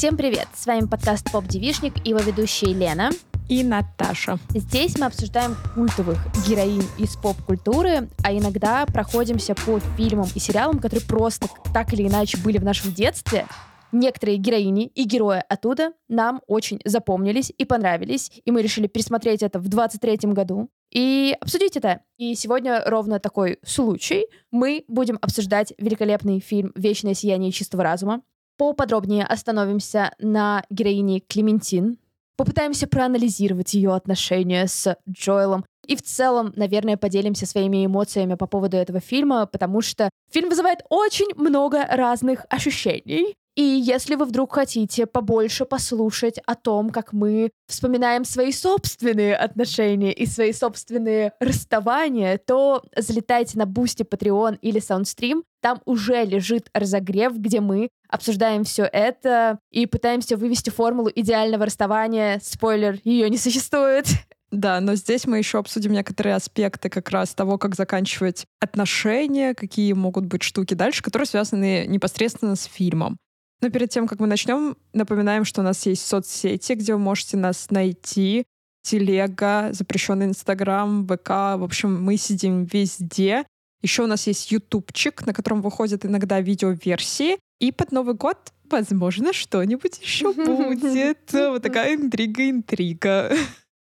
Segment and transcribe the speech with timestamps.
[0.00, 0.48] Всем привет!
[0.54, 3.10] С вами подкаст «Поп Девишник» и его ведущие Лена
[3.50, 4.38] и Наташа.
[4.48, 6.16] Здесь мы обсуждаем культовых
[6.48, 12.38] героинь из поп-культуры, а иногда проходимся по фильмам и сериалам, которые просто так или иначе
[12.38, 13.46] были в нашем детстве.
[13.92, 19.58] Некоторые героини и герои оттуда нам очень запомнились и понравились, и мы решили пересмотреть это
[19.58, 22.00] в 23 году и обсудить это.
[22.16, 24.24] И сегодня ровно такой случай.
[24.50, 28.22] Мы будем обсуждать великолепный фильм «Вечное сияние чистого разума».
[28.60, 31.96] Поподробнее остановимся на героине Клементин,
[32.36, 35.64] попытаемся проанализировать ее отношения с Джоэлом.
[35.86, 40.80] И в целом, наверное, поделимся своими эмоциями по поводу этого фильма, потому что фильм вызывает
[40.90, 43.34] очень много разных ощущений.
[43.60, 50.14] И если вы вдруг хотите побольше послушать о том, как мы вспоминаем свои собственные отношения
[50.14, 55.42] и свои собственные расставания, то залетайте на Бусти, Patreon или Soundstream.
[55.60, 62.40] Там уже лежит разогрев, где мы обсуждаем все это и пытаемся вывести формулу идеального расставания.
[62.42, 64.06] Спойлер, ее не существует.
[64.50, 69.92] Да, но здесь мы еще обсудим некоторые аспекты как раз того, как заканчивать отношения, какие
[69.92, 73.18] могут быть штуки дальше, которые связаны непосредственно с фильмом.
[73.60, 77.36] Но перед тем, как мы начнем, напоминаем, что у нас есть соцсети, где вы можете
[77.36, 78.44] нас найти.
[78.82, 81.28] Телега, запрещенный Инстаграм, ВК.
[81.28, 83.44] В общем, мы сидим везде.
[83.82, 87.38] Еще у нас есть ютубчик, на котором выходят иногда видеоверсии.
[87.60, 88.38] И под Новый год,
[88.70, 91.30] возможно, что-нибудь еще будет.
[91.32, 93.32] Вот такая интрига-интрига.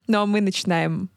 [0.07, 1.09] Ну а мы начинаем.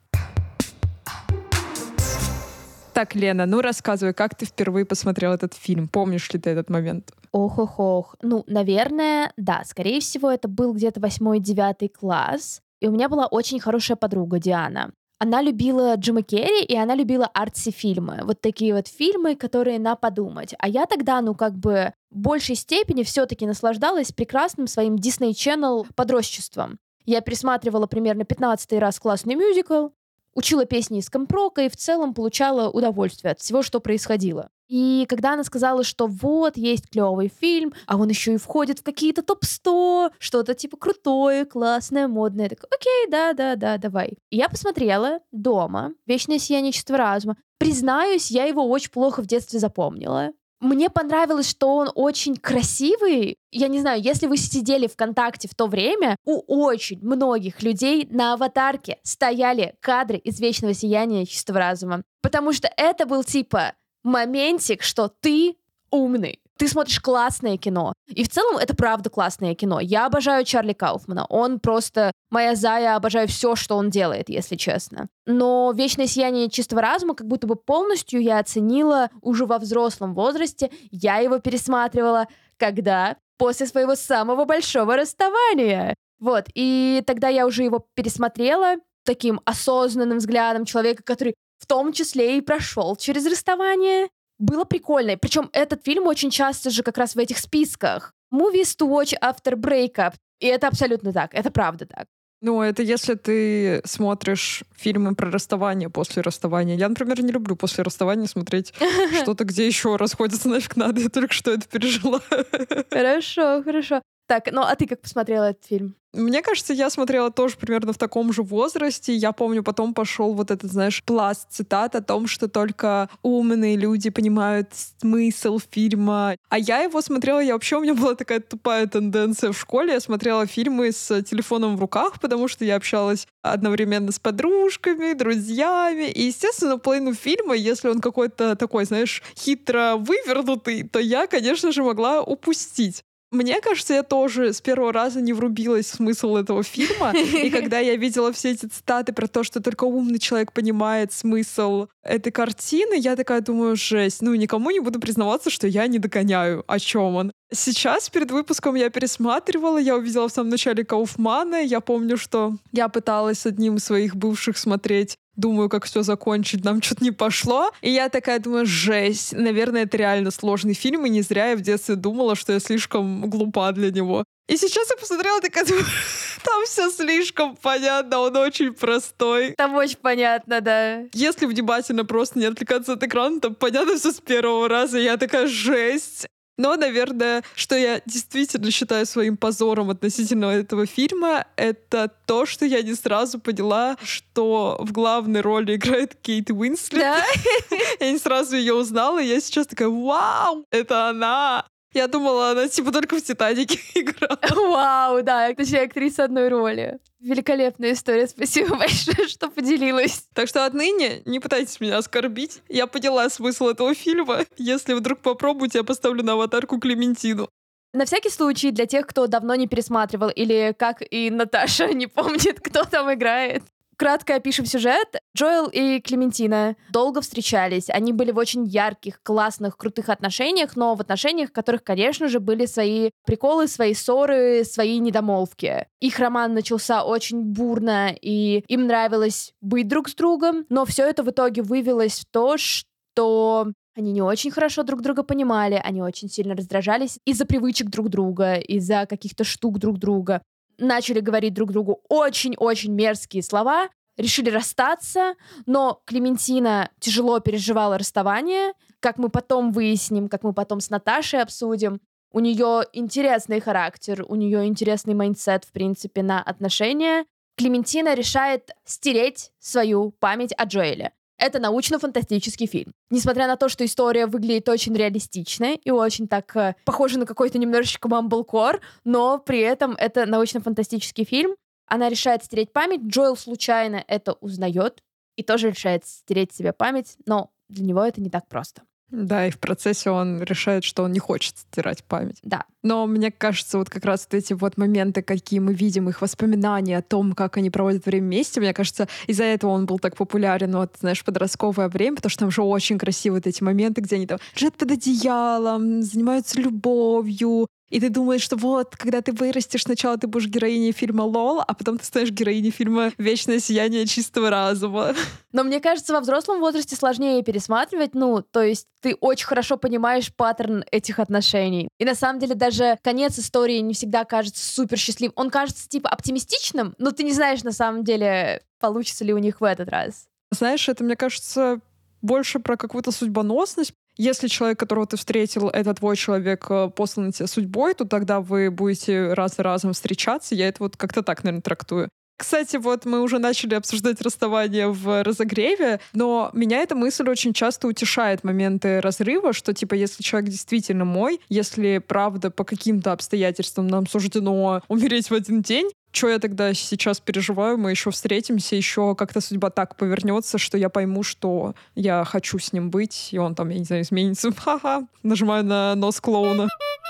[2.94, 5.89] Так, Лена, ну рассказывай, как ты впервые посмотрел этот фильм?
[5.89, 7.11] Помнишь ли ты этот момент?
[7.31, 8.16] Ох-ох-ох.
[8.22, 9.64] Ну, наверное, да.
[9.66, 12.61] Скорее всего, это был где-то восьмой-девятый класс.
[12.80, 14.92] И у меня была очень хорошая подруга Диана.
[15.20, 18.20] Она любила Джима Керри, и она любила арти-фильмы.
[18.23, 20.54] Вот такие вот фильмы, которые на подумать.
[20.60, 25.88] А я тогда, ну, как бы в большей степени все-таки наслаждалась прекрасным своим Disney Channel
[25.95, 26.77] подростчеством.
[27.05, 29.88] Я пересматривала примерно 15 раз классный мюзикл,
[30.37, 34.49] учила песни из компрока и в целом получала удовольствие от всего, что происходило.
[34.67, 38.83] И когда она сказала, что вот, есть клевый фильм, а он еще и входит в
[38.83, 44.17] какие-то топ-100, что-то типа крутое, классное, модное, я такая, окей, да-да-да, давай.
[44.30, 47.37] И я посмотрела дома «Вечное сияние чистого разума».
[47.58, 50.33] Признаюсь, я его очень плохо в детстве запомнила.
[50.60, 53.38] Мне понравилось, что он очень красивый.
[53.52, 58.34] Я не знаю, если вы сидели ВКонтакте в то время, у очень многих людей на
[58.34, 62.02] аватарке стояли кадры из «Вечного сияния чистого разума».
[62.22, 63.73] Потому что это был типа
[64.04, 65.58] моментик, что ты
[65.92, 67.94] умный ты смотришь классное кино.
[68.08, 69.80] И в целом это правда классное кино.
[69.80, 71.26] Я обожаю Чарли Кауфмана.
[71.30, 75.08] Он просто моя зая, обожаю все, что он делает, если честно.
[75.26, 80.72] Но «Вечное сияние чистого разума» как будто бы полностью я оценила уже во взрослом возрасте.
[80.92, 83.18] Я его пересматривала, когда?
[83.38, 85.95] После своего самого большого расставания.
[86.20, 88.76] Вот, и тогда я уже его пересмотрела
[89.06, 95.17] таким осознанным взглядом человека, который в том числе и прошел через расставание было прикольно.
[95.17, 98.14] Причем этот фильм очень часто же как раз в этих списках.
[98.33, 100.14] Movies to watch after breakup.
[100.39, 102.08] И это абсолютно так, это правда так.
[102.39, 106.76] Ну, это если ты смотришь фильмы про расставание после расставания.
[106.76, 108.73] Я, например, не люблю после расставания смотреть
[109.23, 111.02] что-то, где еще расходятся нафиг надо.
[111.02, 112.21] Я только что это пережила.
[112.92, 114.02] Хорошо, хорошо.
[114.27, 115.95] Так, ну а ты как посмотрела этот фильм?
[116.14, 119.14] Мне кажется, я смотрела тоже примерно в таком же возрасте.
[119.14, 124.10] Я помню, потом пошел вот этот, знаешь, пласт цитат о том, что только умные люди
[124.10, 126.36] понимают смысл фильма.
[126.49, 129.94] А я его смотрела, я вообще, у меня была такая тупая тенденция в школе.
[129.94, 136.09] Я смотрела фильмы с телефоном в руках, потому что я общалась одновременно с подружками, друзьями.
[136.09, 141.83] И, естественно, половину фильма, если он какой-то такой, знаешь, хитро вывернутый, то я, конечно же,
[141.83, 143.04] могла упустить.
[143.31, 147.12] Мне кажется, я тоже с первого раза не врубилась в смысл этого фильма.
[147.12, 151.88] И когда я видела все эти цитаты про то, что только умный человек понимает смысл
[152.03, 154.21] этой картины, я такая думаю, жесть.
[154.21, 157.31] Ну, никому не буду признаваться, что я не догоняю, о чем он.
[157.53, 161.63] Сейчас перед выпуском я пересматривала, я увидела в самом начале Кауфмана.
[161.63, 166.66] Я помню, что я пыталась с одним из своих бывших смотреть думаю, как все закончить,
[166.66, 167.72] нам что-то не пошло.
[167.81, 171.62] И я такая думаю, жесть, наверное, это реально сложный фильм, и не зря я в
[171.62, 174.25] детстве думала, что я слишком глупа для него.
[174.48, 175.86] И сейчас я посмотрела, такая думаю,
[176.44, 179.54] там все слишком понятно, он очень простой.
[179.57, 181.04] Там очень понятно, да.
[181.13, 185.00] Если внимательно просто не отвлекаться от экрана, то понятно все с первого раза.
[185.00, 186.28] Я такая, жесть.
[186.57, 192.81] Но, наверное, что я действительно считаю своим позором относительно этого фильма, это то, что я
[192.81, 197.01] не сразу поняла, что в главной роли играет Кейт Уинслет.
[197.01, 197.24] Да?
[198.00, 201.65] Я не сразу ее узнала, и я сейчас такая, вау, это она!
[201.97, 204.39] Я думала, она типа только в «Титанике» играла.
[204.51, 206.99] Вау, да, точнее, актриса одной роли.
[207.19, 210.27] Великолепная история, спасибо большое, что поделилась.
[210.35, 212.61] Так что отныне не пытайтесь меня оскорбить.
[212.69, 214.45] Я поняла смысл этого фильма.
[214.57, 217.49] Если вдруг попробуете, я поставлю на аватарку Клементину.
[217.94, 222.59] На всякий случай, для тех, кто давно не пересматривал, или как и Наташа не помнит,
[222.59, 223.63] кто там играет,
[223.97, 225.07] Кратко опишем сюжет.
[225.35, 227.89] Джоэл и Клементина долго встречались.
[227.89, 232.39] Они были в очень ярких, классных, крутых отношениях, но в отношениях, в которых, конечно же,
[232.39, 235.88] были свои приколы, свои ссоры, свои недомолвки.
[235.99, 241.23] Их роман начался очень бурно, и им нравилось быть друг с другом, но все это
[241.23, 246.29] в итоге вывелось в то, что они не очень хорошо друг друга понимали, они очень
[246.29, 250.43] сильно раздражались из-за привычек друг друга, из-за каких-то штук друг друга
[250.77, 255.35] начали говорить друг другу очень-очень мерзкие слова, решили расстаться,
[255.65, 262.01] но Клементина тяжело переживала расставание, как мы потом выясним, как мы потом с Наташей обсудим.
[262.31, 267.25] У нее интересный характер, у нее интересный mindset, в принципе, на отношения.
[267.57, 271.13] Клементина решает стереть свою память о Джоэле.
[271.38, 272.94] Это научно-фантастический фильм.
[273.12, 277.60] Несмотря на то, что история выглядит очень реалистичной и очень так э, похожа на какой-то
[277.60, 281.56] немножечко мамблкор, но при этом это научно-фантастический фильм.
[281.86, 285.04] Она решает стереть память, Джоэл случайно это узнает
[285.36, 288.81] и тоже решает стереть себе память, но для него это не так просто.
[289.09, 292.39] Да, и в процессе он решает, что он не хочет стирать память.
[292.44, 292.65] Да.
[292.83, 296.98] Но мне кажется, вот как раз вот эти вот моменты, какие мы видим, их воспоминания
[296.98, 300.75] о том, как они проводят время вместе, мне кажется, из-за этого он был так популярен,
[300.75, 304.27] вот, знаешь, подростковое время, потому что там же очень красивые вот эти моменты, где они
[304.27, 310.18] там лежат под одеялом, занимаются любовью, и ты думаешь, что вот, когда ты вырастешь, сначала
[310.18, 315.13] ты будешь героиней фильма «Лол», а потом ты станешь героиней фильма «Вечное сияние чистого разума».
[315.54, 320.34] Но мне кажется, во взрослом возрасте сложнее пересматривать, ну, то есть ты очень хорошо понимаешь
[320.36, 321.88] паттерн этих отношений.
[321.98, 325.34] И на самом деле даже конец истории не всегда кажется супер счастливым.
[325.36, 329.62] Он кажется типа оптимистичным, но ты не знаешь на самом деле, получится ли у них
[329.62, 330.28] в этот раз.
[330.51, 331.80] Знаешь, это, мне кажется,
[332.22, 337.47] больше про какую-то судьбоносность, если человек, которого ты встретил, это твой человек, э, посланный тебе
[337.47, 340.55] судьбой, то тогда вы будете раз за разом встречаться.
[340.55, 342.09] Я это вот как-то так, наверное, трактую.
[342.37, 347.87] Кстати, вот мы уже начали обсуждать расставание в разогреве, но меня эта мысль очень часто
[347.87, 354.05] утешает моменты разрыва, что типа если человек действительно мой, если правда по каким-то обстоятельствам нам
[354.05, 359.42] суждено умереть в один день, что я тогда сейчас переживаю, мы еще встретимся, еще как-то
[359.42, 363.69] судьба так повернется, что я пойму, что я хочу с ним быть, и он там,
[363.69, 364.51] я не знаю, изменится.
[364.57, 365.07] Ха-ха.
[365.24, 366.68] Нажимаю на нос клоуна.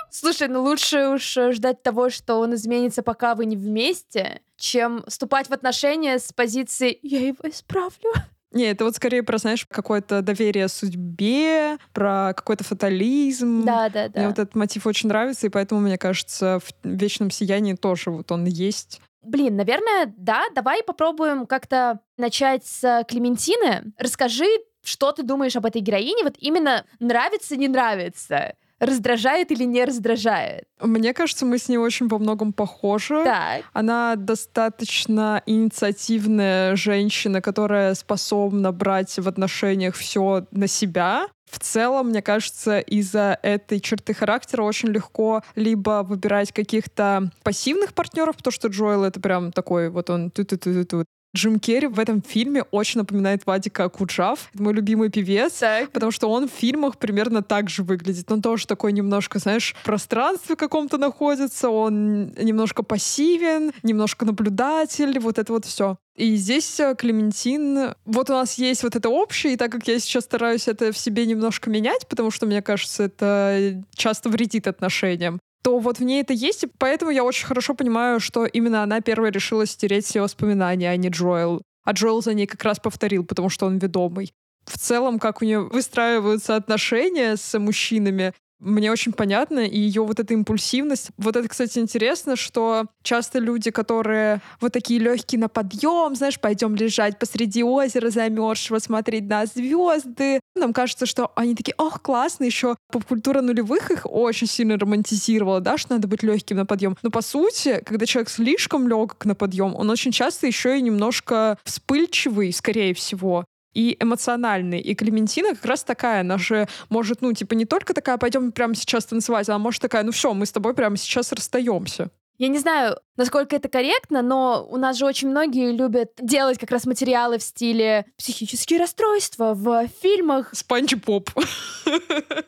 [0.09, 5.47] Слушай, ну лучше уж ждать того, что он изменится, пока вы не вместе, чем вступать
[5.47, 8.11] в отношения с позиции «я его исправлю».
[8.51, 13.65] Не, это вот скорее про, знаешь, какое-то доверие судьбе, про какой-то фатализм.
[13.65, 14.19] Да, да, да.
[14.19, 18.31] Мне вот этот мотив очень нравится, и поэтому, мне кажется, в «Вечном сиянии» тоже вот
[18.31, 19.01] он есть.
[19.21, 20.45] Блин, наверное, да.
[20.55, 23.91] Давай попробуем как-то начать с Клементины.
[23.97, 24.47] Расскажи,
[24.83, 26.23] что ты думаешь об этой героине?
[26.23, 30.65] Вот именно нравится, не нравится раздражает или не раздражает?
[30.79, 33.23] Мне кажется, мы с ней очень во многом похожи.
[33.23, 33.63] Так.
[33.73, 41.27] Она достаточно инициативная женщина, которая способна брать в отношениях все на себя.
[41.49, 48.35] В целом, мне кажется, из-за этой черты характера очень легко либо выбирать каких-то пассивных партнеров,
[48.35, 51.05] потому что Джоэл это прям такой, вот он ту-ту-ту-ту,
[51.35, 55.91] Джим Керри в этом фильме очень напоминает Вадика Куджав, мой любимый певец, так.
[55.91, 58.31] потому что он в фильмах примерно так же выглядит.
[58.31, 65.37] Он тоже такой немножко, знаешь, в пространстве каком-то находится, он немножко пассивен, немножко наблюдатель, вот
[65.37, 65.97] это вот все.
[66.15, 69.99] И здесь э, Клементин, вот у нас есть вот это общее, и так как я
[69.99, 75.39] сейчас стараюсь это в себе немножко менять, потому что, мне кажется, это часто вредит отношениям,
[75.67, 79.01] то вот в ней это есть, и поэтому я очень хорошо понимаю, что именно она
[79.01, 81.61] первая решила стереть все воспоминания, а не Джоэл.
[81.83, 84.31] А Джоэл за ней как раз повторил, потому что он ведомый.
[84.63, 90.19] В целом, как у нее выстраиваются отношения с мужчинами, мне очень понятно, и ее вот
[90.19, 91.09] эта импульсивность.
[91.17, 96.75] Вот это, кстати, интересно, что часто люди, которые вот такие легкие на подъем, знаешь, пойдем
[96.75, 100.39] лежать посреди озера замерзшего, смотреть на звезды.
[100.55, 105.77] Нам кажется, что они такие, ох, классно, еще поп-культура нулевых их очень сильно романтизировала, да,
[105.77, 106.97] что надо быть легким на подъем.
[107.03, 111.57] Но по сути, когда человек слишком легок на подъем, он очень часто еще и немножко
[111.63, 114.79] вспыльчивый, скорее всего и эмоциональный.
[114.79, 118.75] И Клементина как раз такая, она же может, ну, типа, не только такая, пойдем прямо
[118.75, 122.09] сейчас танцевать, а может такая, ну все, мы с тобой прямо сейчас расстаемся.
[122.37, 126.71] Я не знаю, насколько это корректно, но у нас же очень многие любят делать как
[126.71, 130.49] раз материалы в стиле психические расстройства в фильмах.
[130.53, 131.29] Спанч Поп.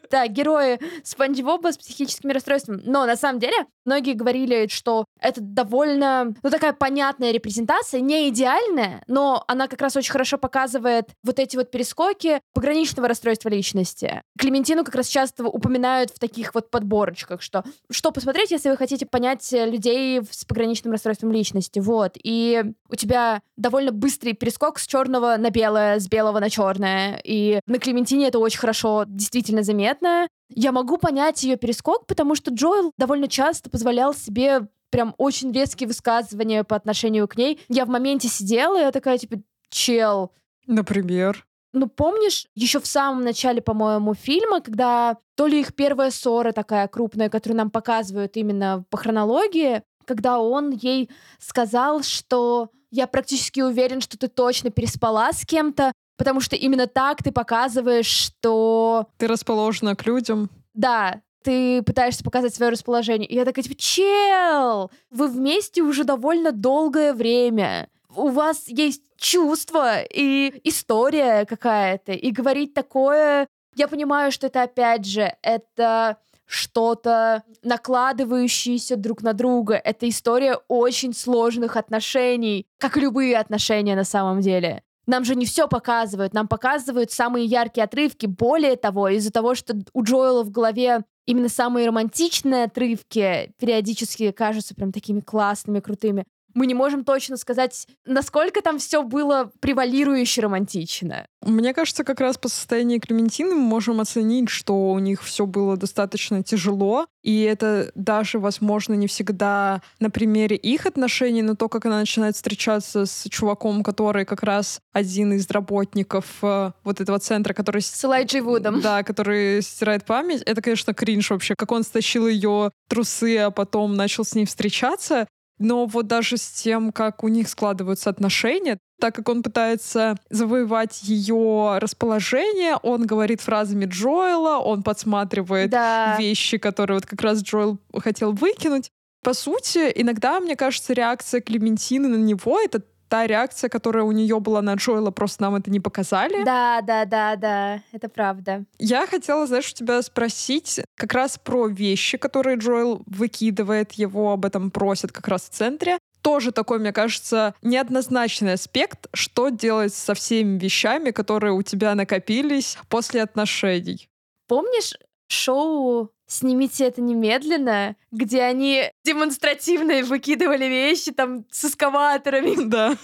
[0.10, 2.82] Да, герои Спанч Боба с психическими расстройствами.
[2.84, 9.04] Но на самом деле многие говорили, что это довольно, ну, такая понятная репрезентация, не идеальная,
[9.08, 14.24] но она как раз очень хорошо показывает вот эти вот перескоки пограничного расстройства личности.
[14.38, 19.06] Клементину как раз часто упоминают в таких вот подборочках, что что посмотреть, если вы хотите
[19.06, 21.80] понять людей с пограничным расстройством личности.
[21.80, 22.18] Вот.
[22.22, 27.22] И у тебя довольно быстрый перескок с черного на белое, с белого на черное.
[27.24, 30.28] И на Клементине это очень хорошо действительно заметно.
[30.50, 35.88] Я могу понять ее перескок, потому что Джоэл довольно часто позволял себе прям очень резкие
[35.88, 37.60] высказывания по отношению к ней.
[37.70, 39.38] Я в моменте сидела, и я такая, типа,
[39.70, 40.32] чел.
[40.66, 41.46] Например?
[41.72, 46.88] Ну, помнишь, еще в самом начале, по-моему, фильма, когда то ли их первая ссора такая
[46.88, 54.02] крупная, которую нам показывают именно по хронологии, когда он ей сказал, что я практически уверен,
[54.02, 59.06] что ты точно переспала с кем-то, потому что именно так ты показываешь, что...
[59.20, 60.50] Ты расположена к людям.
[60.74, 63.30] Да, ты пытаешься показать свое расположение.
[63.30, 67.88] И я такая, типа, чел, вы вместе уже довольно долгое время.
[68.16, 72.14] У вас есть чувство и история какая-то.
[72.14, 73.48] И говорить такое...
[73.76, 76.18] Я понимаю, что это, опять же, это
[76.50, 79.76] что-то накладывающееся друг на друга.
[79.76, 84.82] Это история очень сложных отношений, как и любые отношения на самом деле.
[85.06, 88.26] Нам же не все показывают, нам показывают самые яркие отрывки.
[88.26, 94.74] Более того, из-за того, что у Джоэла в голове именно самые романтичные отрывки периодически кажутся
[94.74, 101.28] прям такими классными, крутыми мы не можем точно сказать, насколько там все было превалирующе романтично.
[101.42, 105.78] Мне кажется, как раз по состоянию Клементины мы можем оценить, что у них все было
[105.78, 111.86] достаточно тяжело, и это даже, возможно, не всегда на примере их отношений, но то, как
[111.86, 117.54] она начинает встречаться с чуваком, который как раз один из работников э, вот этого центра,
[117.54, 117.82] который...
[117.82, 118.82] С Элайджей Вудом.
[118.82, 120.42] Да, который стирает память.
[120.42, 125.28] Это, конечно, кринж вообще, как он стащил ее трусы, а потом начал с ней встречаться.
[125.60, 131.04] Но вот даже с тем, как у них складываются отношения, так как он пытается завоевать
[131.04, 136.16] ее расположение, он говорит фразами Джоэла, он подсматривает да.
[136.18, 138.90] вещи, которые вот как раз Джоэл хотел выкинуть.
[139.22, 144.40] По сути, иногда, мне кажется, реакция Клементины на него— это та реакция, которая у нее
[144.40, 146.44] была на Джоэла, просто нам это не показали.
[146.46, 148.64] Да, да, да, да, это правда.
[148.78, 154.46] Я хотела, знаешь, у тебя спросить как раз про вещи, которые Джоэл выкидывает, его об
[154.46, 155.98] этом просят как раз в центре.
[156.22, 162.78] Тоже такой, мне кажется, неоднозначный аспект, что делать со всеми вещами, которые у тебя накопились
[162.90, 164.10] после отношений.
[164.48, 164.96] Помнишь
[165.30, 172.56] шоу снимите это немедленно, где они демонстративно выкидывали вещи там с эскаваторами.
[172.70, 172.96] Да.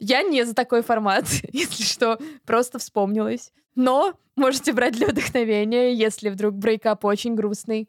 [0.00, 3.52] Я не за такой формат, если что, просто вспомнилась.
[3.76, 7.88] Но можете брать для вдохновения, если вдруг брейкап очень грустный.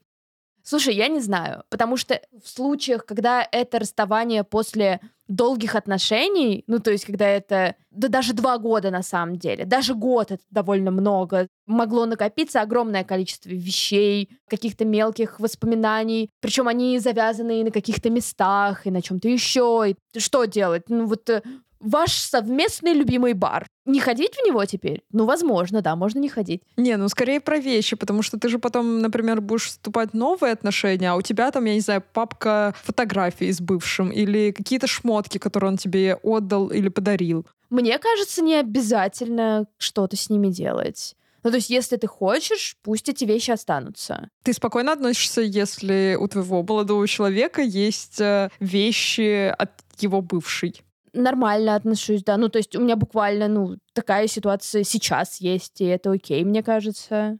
[0.67, 6.79] Слушай, я не знаю, потому что в случаях, когда это расставание после долгих отношений, ну,
[6.79, 10.89] то есть, когда это, да даже два года на самом деле, даже год это довольно
[10.89, 18.09] много, могло накопиться огромное количество вещей, каких-то мелких воспоминаний, причем они завязаны и на каких-то
[18.09, 19.85] местах, и на чем-то еще.
[19.91, 20.89] И что делать?
[20.89, 21.43] Ну, вот э,
[21.79, 23.67] ваш совместный любимый бар.
[23.85, 25.03] Не ходить в него теперь?
[25.11, 26.61] Ну, возможно, да, можно не ходить.
[26.75, 30.53] Не, ну скорее про вещи, потому что ты же потом, например, будешь вступать в новые
[30.53, 35.37] отношения, а у тебя там, я не знаю, папка фотографий с бывшим или какие-то шмотки,
[35.37, 37.45] которые он тебе отдал или подарил.
[37.69, 41.15] Мне кажется, не обязательно что-то с ними делать.
[41.43, 44.29] Ну, то есть, если ты хочешь, пусть эти вещи останутся.
[44.41, 50.81] Ты спокойно относишься, если у твоего молодого человека есть э, вещи от его бывшей?
[51.15, 52.37] Нормально отношусь, да.
[52.37, 56.63] Ну, то есть у меня буквально, ну, такая ситуация сейчас есть, и это окей, мне
[56.63, 57.37] кажется.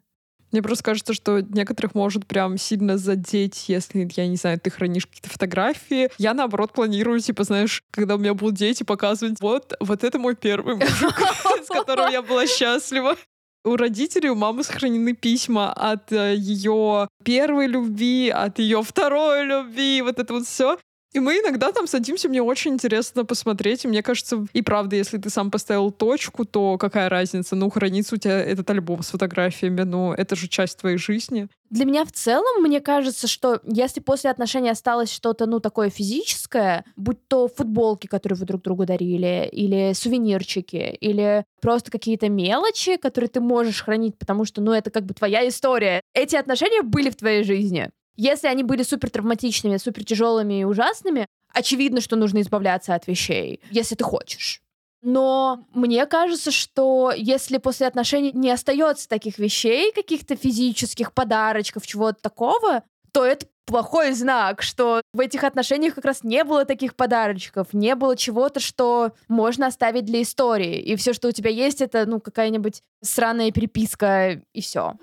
[0.51, 5.05] Мне просто кажется, что некоторых может прям сильно задеть, если, я не знаю, ты хранишь
[5.05, 6.09] какие-то фотографии.
[6.17, 10.35] Я, наоборот, планирую, типа, знаешь, когда у меня будут дети, показывать, вот, вот это мой
[10.35, 11.13] первый мужик,
[11.63, 13.17] с которым я была счастлива.
[13.65, 20.03] У родителей, у мамы сохранены письма от э, ее первой любви, от ее второй любви,
[20.03, 20.77] вот это вот все.
[21.15, 23.85] И мы иногда там садимся, мне очень интересно посмотреть.
[23.85, 27.55] И мне кажется, и правда, если ты сам поставил точку, то какая разница?
[27.55, 31.47] Ну, хранится у тебя этот альбом с фотографиями, ну, это же часть твоей жизни.
[31.69, 36.83] Для меня в целом, мне кажется, что если после отношений осталось что-то, ну, такое физическое,
[36.97, 43.29] будь то футболки, которые вы друг другу дарили, или сувенирчики, или просто какие-то мелочи, которые
[43.29, 46.01] ты можешь хранить, потому что, ну, это как бы твоя история.
[46.13, 47.89] Эти отношения были в твоей жизни.
[48.15, 53.59] Если они были супер травматичными, супер тяжелыми и ужасными, очевидно, что нужно избавляться от вещей,
[53.71, 54.61] если ты хочешь.
[55.01, 62.19] Но мне кажется, что если после отношений не остается таких вещей, каких-то физических подарочков, чего-то
[62.21, 67.67] такого, то это плохой знак, что в этих отношениях как раз не было таких подарочков,
[67.73, 70.79] не было чего-то, что можно оставить для истории.
[70.79, 74.95] И все, что у тебя есть, это ну какая-нибудь сраная переписка и все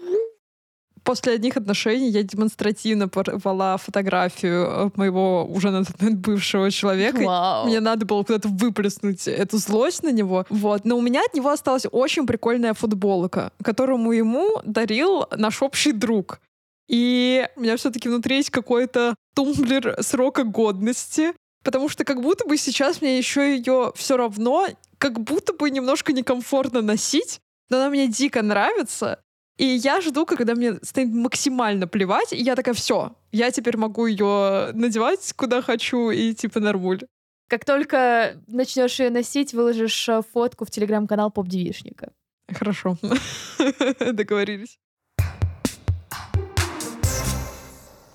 [1.05, 7.23] после одних отношений я демонстративно порвала фотографию э, моего уже на тот момент бывшего человека.
[7.23, 7.67] Вау.
[7.67, 10.47] Мне надо было куда-то выплеснуть эту злость на него.
[10.49, 10.85] Вот.
[10.85, 16.41] Но у меня от него осталась очень прикольная футболка, которую ему дарил наш общий друг.
[16.89, 21.33] И у меня все-таки внутри есть какой-то тумблер срока годности,
[21.63, 24.69] потому что как будто бы сейчас мне еще ее все равно,
[24.99, 27.41] как будто бы немножко некомфортно носить,
[27.71, 29.21] но она мне дико нравится.
[29.63, 34.07] И я жду, когда мне станет максимально плевать, и я такая, все, я теперь могу
[34.07, 37.03] ее надевать куда хочу и типа нормуль.
[37.47, 42.13] Как только начнешь ее носить, выложишь э, фотку в телеграм-канал поп-девишника.
[42.53, 42.97] Хорошо.
[44.01, 44.81] Договорились.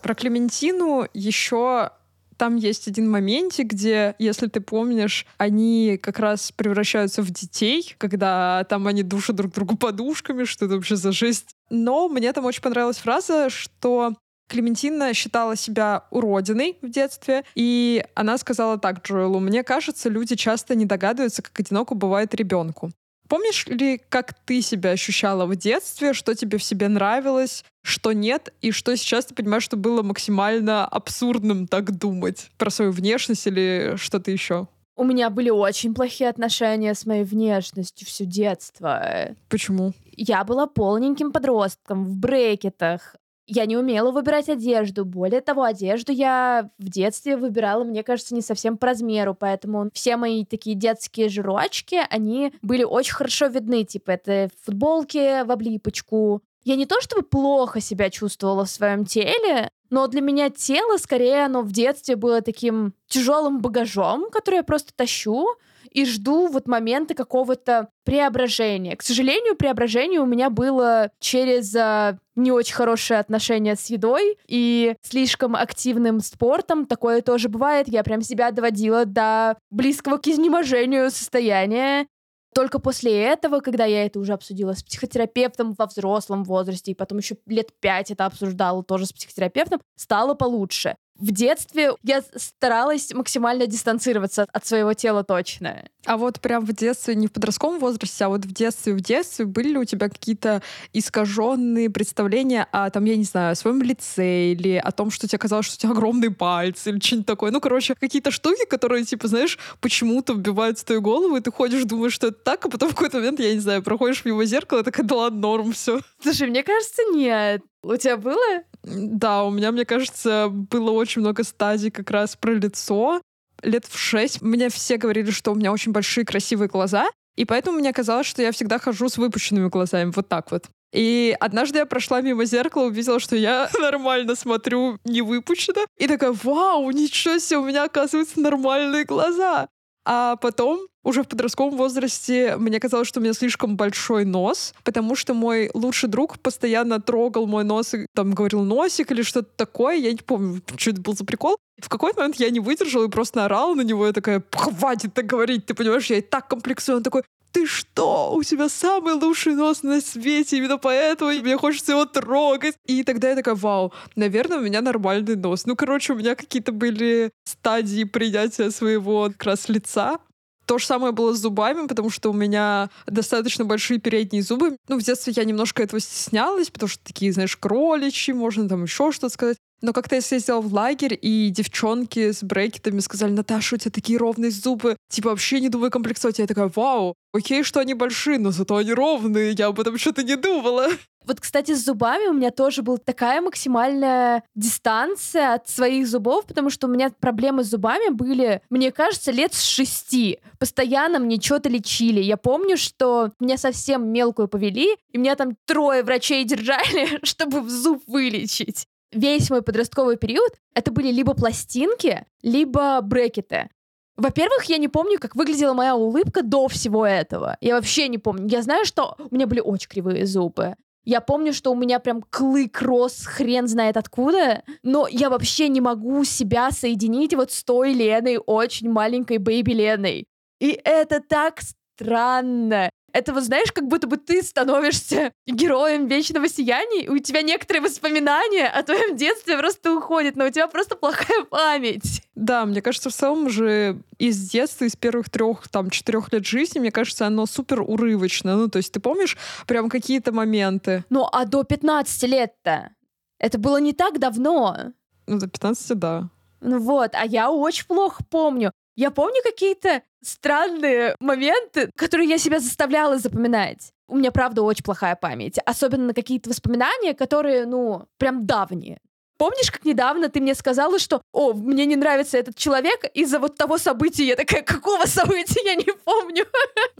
[0.01, 1.91] Про Клементину еще
[2.37, 8.65] там есть один моментик, где, если ты помнишь, они как раз превращаются в детей, когда
[8.69, 11.49] там они душат друг другу подушками, что это вообще за жесть.
[11.69, 14.13] Но мне там очень понравилась фраза, что
[14.47, 20.75] Клементина считала себя уродиной в детстве, и она сказала так Джоэлу, «Мне кажется, люди часто
[20.75, 22.91] не догадываются, как одиноко бывает ребенку.
[23.27, 28.53] Помнишь ли, как ты себя ощущала в детстве, что тебе в себе нравилось, что нет,
[28.61, 33.95] и что сейчас ты понимаешь, что было максимально абсурдным так думать про свою внешность или
[33.97, 34.67] что-то еще?
[34.95, 39.29] У меня были очень плохие отношения с моей внешностью все детство.
[39.47, 39.93] Почему?
[40.13, 43.15] Я была полненьким подростком в брекетах,
[43.47, 45.05] я не умела выбирать одежду.
[45.05, 50.17] Более того, одежду я в детстве выбирала, мне кажется, не совсем по размеру, поэтому все
[50.17, 53.85] мои такие детские жирочки, они были очень хорошо видны.
[53.85, 56.41] Типа это футболки в облипочку.
[56.63, 61.45] Я не то чтобы плохо себя чувствовала в своем теле, но для меня тело, скорее,
[61.45, 65.47] оно в детстве было таким тяжелым багажом, который я просто тащу,
[65.91, 68.95] и жду вот момента какого-то преображения.
[68.95, 74.95] К сожалению, преображение у меня было через а, не очень хорошие отношения с едой и
[75.01, 76.85] слишком активным спортом.
[76.85, 77.87] Такое тоже бывает.
[77.87, 82.07] Я прям себя доводила до близкого к изнеможению состояния.
[82.55, 87.19] Только после этого, когда я это уже обсудила с психотерапевтом во взрослом возрасте, и потом
[87.19, 93.67] еще лет пять это обсуждала тоже с психотерапевтом, стало получше в детстве я старалась максимально
[93.67, 95.83] дистанцироваться от своего тела точно.
[96.05, 99.45] А вот прям в детстве, не в подростковом возрасте, а вот в детстве, в детстве
[99.45, 100.61] были ли у тебя какие-то
[100.93, 105.39] искаженные представления о, там, я не знаю, о своем лице или о том, что тебе
[105.39, 107.51] казалось, что у тебя огромные пальцы или что-нибудь такое.
[107.51, 111.83] Ну, короче, какие-то штуки, которые, типа, знаешь, почему-то вбивают в твою голову, и ты ходишь,
[111.83, 114.45] думаешь, что это так, а потом в какой-то момент, я не знаю, проходишь в его
[114.45, 115.99] зеркало, и такая, да ладно, норм, все.
[116.21, 117.61] Слушай, мне кажется, нет.
[117.83, 118.63] У тебя было?
[118.87, 123.21] Да, у меня, мне кажется, было очень много стадий как раз про лицо.
[123.61, 127.79] Лет в шесть мне все говорили, что у меня очень большие красивые глаза, и поэтому
[127.79, 130.65] мне казалось, что я всегда хожу с выпущенными глазами, вот так вот.
[130.93, 135.81] И однажды я прошла мимо зеркала, увидела, что я нормально смотрю, не выпущена.
[135.97, 139.67] И такая, вау, ничего себе, у меня, оказывается, нормальные глаза.
[140.05, 145.15] А потом, уже в подростковом возрасте, мне казалось, что у меня слишком большой нос, потому
[145.15, 149.95] что мой лучший друг постоянно трогал мой нос и там говорил носик или что-то такое.
[149.95, 151.57] Я не помню, что это был за прикол.
[151.81, 154.05] В какой-то момент я не выдержала и просто орала на него.
[154.05, 156.97] Я такая, хватит так говорить, ты понимаешь, я и так комплексую.
[156.97, 158.33] Он такой, ты что?
[158.35, 162.75] У тебя самый лучший нос на свете, именно поэтому мне хочется его трогать.
[162.85, 165.65] И тогда я такая, вау, наверное, у меня нормальный нос.
[165.65, 170.19] Ну, короче, у меня какие-то были стадии принятия своего как раз лица.
[170.67, 174.75] То же самое было с зубами, потому что у меня достаточно большие передние зубы.
[174.89, 179.13] Ну, в детстве я немножко этого стеснялась, потому что такие, знаешь, кроличьи, можно там еще
[179.13, 179.57] что-то сказать.
[179.81, 184.17] Но как-то я съездила в лагерь, и девчонки с брекетами сказали, Наташа, у тебя такие
[184.17, 186.39] ровные зубы, типа вообще не думай комплексовать.
[186.39, 190.23] Я такая, вау, окей, что они большие, но зато они ровные, я об этом что-то
[190.23, 190.87] не думала.
[191.27, 196.69] Вот, кстати, с зубами у меня тоже была такая максимальная дистанция от своих зубов, потому
[196.69, 200.39] что у меня проблемы с зубами были, мне кажется, лет с шести.
[200.57, 202.21] Постоянно мне что-то лечили.
[202.21, 207.69] Я помню, что меня совсем мелкую повели, и меня там трое врачей держали, чтобы в
[207.69, 213.69] зуб вылечить весь мой подростковый период это были либо пластинки, либо брекеты.
[214.15, 217.57] Во-первых, я не помню, как выглядела моя улыбка до всего этого.
[217.61, 218.47] Я вообще не помню.
[218.47, 220.75] Я знаю, что у меня были очень кривые зубы.
[221.05, 225.79] Я помню, что у меня прям клык рос хрен знает откуда, но я вообще не
[225.79, 230.25] могу себя соединить вот с той Леной, очень маленькой бэйби Леной.
[230.59, 232.89] И это так странно.
[233.17, 237.81] Это вот знаешь, как будто бы ты становишься героем вечного сияния, и у тебя некоторые
[237.81, 242.21] воспоминания о твоем детстве просто уходят, но у тебя просто плохая память.
[242.35, 246.77] Да, мне кажется, в целом же из детства, из первых трех, там, четырех лет жизни,
[246.77, 248.55] мне кажется, оно супер урывочно.
[248.55, 251.03] Ну, то есть ты помнишь прям какие-то моменты?
[251.09, 252.91] Ну, а до 15 лет-то?
[253.39, 254.93] Это было не так давно.
[255.25, 256.29] Ну, до 15, да.
[256.61, 258.71] Ну вот, а я очень плохо помню.
[258.97, 263.93] Я помню какие-то странные моменты, которые я себя заставляла запоминать.
[264.07, 265.59] У меня, правда, очень плохая память.
[265.67, 268.99] Особенно на какие-то воспоминания, которые, ну, прям давние.
[269.37, 273.55] Помнишь, как недавно ты мне сказала, что «О, мне не нравится этот человек из-за вот
[273.55, 275.61] того события?» Я такая «Какого события?
[275.63, 276.47] Я не помню».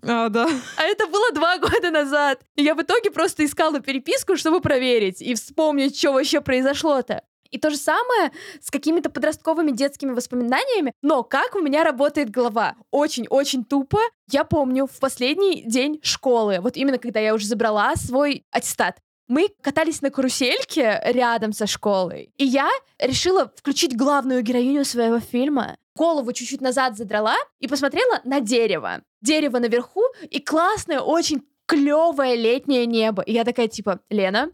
[0.03, 0.47] А, да.
[0.77, 2.41] А это было два года назад.
[2.55, 7.23] И я в итоге просто искала переписку, чтобы проверить и вспомнить, что вообще произошло-то.
[7.51, 8.31] И то же самое
[8.61, 12.75] с какими-то подростковыми детскими воспоминаниями, но как у меня работает голова?
[12.91, 13.99] Очень-очень тупо.
[14.31, 19.49] Я помню в последний день школы, вот именно когда я уже забрала свой аттестат, мы
[19.61, 26.31] катались на карусельке рядом со школой, и я решила включить главную героиню своего фильма, голову
[26.31, 29.01] чуть-чуть назад задрала и посмотрела на дерево.
[29.21, 33.21] Дерево наверху и классное, очень клевое летнее небо.
[33.23, 34.51] И я такая типа, Лена,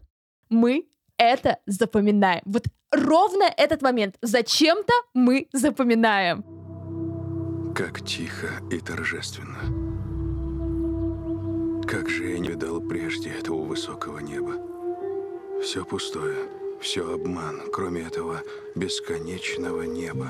[0.48, 0.86] мы
[1.18, 2.42] это запоминаем.
[2.44, 4.16] Вот ровно этот момент.
[4.22, 6.44] Зачем-то мы запоминаем.
[7.74, 9.58] Как тихо и торжественно.
[11.86, 14.54] Как же я не видал прежде этого высокого неба.
[15.62, 16.48] Все пустое,
[16.80, 18.40] все обман, кроме этого
[18.74, 20.28] бесконечного неба.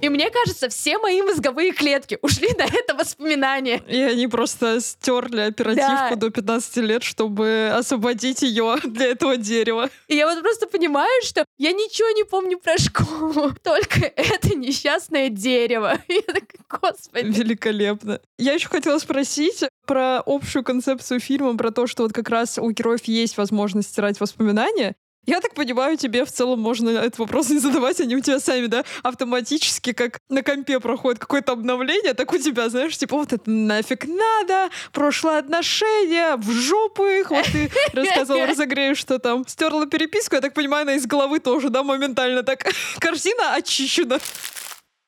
[0.00, 3.82] И мне кажется, все мои мозговые клетки ушли на это воспоминание.
[3.88, 6.16] И они просто стерли оперативку да.
[6.16, 9.88] до 15 лет, чтобы освободить ее для этого дерева.
[10.08, 15.28] И я вот просто понимаю, что я ничего не помню про школу, только это несчастное
[15.28, 15.98] дерево.
[16.08, 17.26] Я такая, господи.
[17.26, 18.20] Великолепно.
[18.38, 22.70] Я еще хотела спросить про общую концепцию фильма, про то, что вот как раз у
[22.70, 24.94] героев есть возможность стирать воспоминания.
[25.26, 28.66] Я так понимаю, тебе в целом можно этот вопрос не задавать, они у тебя сами,
[28.66, 33.50] да, автоматически, как на компе проходит какое-то обновление, так у тебя, знаешь, типа вот это
[33.50, 40.34] нафиг надо, прошлое отношение, в жопу их, вот ты рассказывал разогрею, что там стерла переписку,
[40.34, 42.64] я так понимаю, она из головы тоже, да, моментально так,
[42.98, 44.18] корзина очищена.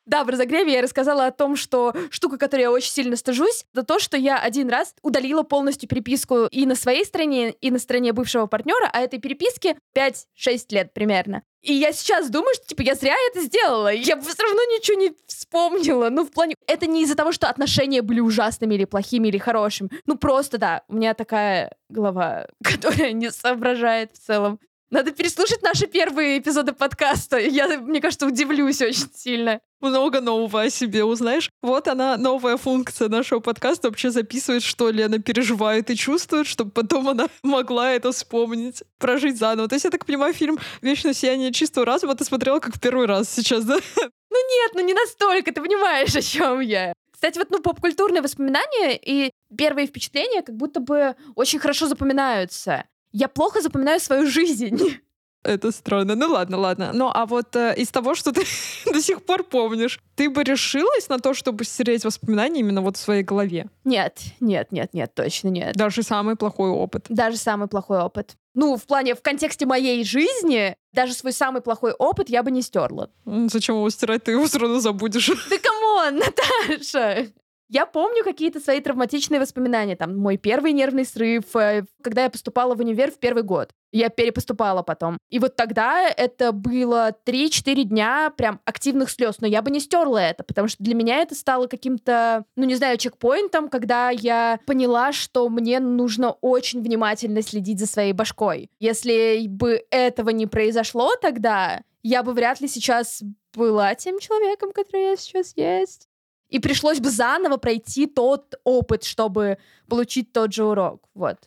[0.06, 3.82] Да, в разогреве я рассказала о том, что штука, которой я очень сильно стыжусь, это
[3.82, 8.12] то, что я один раз удалила полностью переписку и на своей стороне, и на стороне
[8.12, 11.42] бывшего партнера, а этой переписке 5-6 лет примерно.
[11.62, 13.92] И я сейчас думаю, что, типа, я зря это сделала.
[13.92, 16.10] Я все равно ничего не вспомнила.
[16.10, 16.54] Ну, в плане...
[16.68, 19.90] Это не из-за того, что отношения были ужасными или плохими, или хорошими.
[20.06, 24.60] Ну, просто, да, у меня такая голова, которая не соображает в целом.
[24.88, 27.38] Надо переслушать наши первые эпизоды подкаста.
[27.38, 29.60] Я, мне кажется, удивлюсь очень сильно.
[29.80, 31.50] Много нового о себе узнаешь.
[31.60, 33.88] Вот она, новая функция нашего подкаста.
[33.88, 39.66] Вообще записывает, что Лена переживает и чувствует, чтобы потом она могла это вспомнить, прожить заново.
[39.68, 43.06] То есть, я так понимаю, фильм «Вечное сияние чистого разума» ты смотрела как в первый
[43.06, 43.78] раз сейчас, да?
[44.28, 46.92] Ну нет, ну не настолько, ты понимаешь, о чем я.
[47.10, 52.84] Кстати, вот ну поп-культурные воспоминания и первые впечатления как будто бы очень хорошо запоминаются
[53.16, 54.78] я плохо запоминаю свою жизнь.
[55.42, 56.16] Это странно.
[56.16, 56.90] Ну ладно, ладно.
[56.92, 58.44] Ну а вот э, из того, что ты
[58.92, 63.00] до сих пор помнишь, ты бы решилась на то, чтобы стереть воспоминания именно вот в
[63.00, 63.68] своей голове?
[63.84, 65.76] Нет, нет, нет, нет, точно нет.
[65.76, 67.06] Даже самый плохой опыт?
[67.08, 68.36] Даже самый плохой опыт.
[68.54, 72.62] Ну, в плане, в контексте моей жизни, даже свой самый плохой опыт я бы не
[72.62, 73.10] стерла.
[73.24, 74.24] Зачем его стирать?
[74.24, 75.28] Ты его все равно забудешь.
[75.28, 76.16] Да come on,
[76.68, 77.28] Наташа!
[77.68, 79.96] Я помню какие-то свои травматичные воспоминания.
[79.96, 83.70] Там мой первый нервный срыв, э, когда я поступала в универ в первый год.
[83.90, 85.18] Я перепоступала потом.
[85.30, 89.36] И вот тогда это было 3-4 дня прям активных слез.
[89.40, 92.76] Но я бы не стерла это, потому что для меня это стало каким-то, ну не
[92.76, 98.70] знаю, чекпоинтом, когда я поняла, что мне нужно очень внимательно следить за своей башкой.
[98.78, 105.10] Если бы этого не произошло тогда, я бы вряд ли сейчас была тем человеком, который
[105.10, 106.05] я сейчас есть.
[106.48, 111.08] И пришлось бы заново пройти тот опыт, чтобы получить тот же урок.
[111.14, 111.38] Вот.